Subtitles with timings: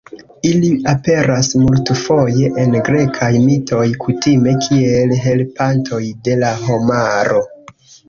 [0.51, 7.49] Ili aperas multfoje en grekaj mitoj, kutime kiel helpantoj de la homaro.